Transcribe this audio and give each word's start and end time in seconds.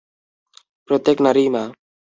প্রত্যেক 0.87 1.17
নারীই 1.25 1.49
মা। 1.55 1.63